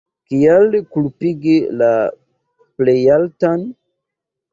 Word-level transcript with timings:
Kial 0.29 0.77
kulpigi 0.95 1.57
la 1.81 1.89
Plejaltan? 2.81 3.63